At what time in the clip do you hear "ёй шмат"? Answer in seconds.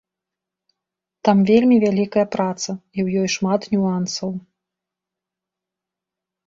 3.25-3.61